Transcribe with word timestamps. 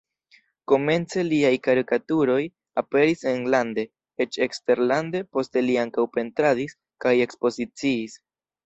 Komence 0.71 1.25
liaj 1.27 1.51
karikaturoj 1.67 2.39
aperis 2.83 3.23
enlande, 3.35 3.85
eĉ 4.27 4.41
eksterlande, 4.49 5.25
poste 5.37 5.67
li 5.69 5.81
ankaŭ 5.87 6.11
pentradis 6.19 6.79
kaj 7.07 7.17
ekspoziciis. 7.29 8.23